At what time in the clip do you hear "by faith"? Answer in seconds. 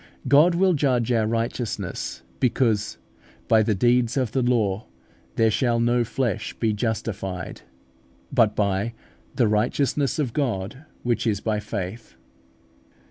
11.39-12.15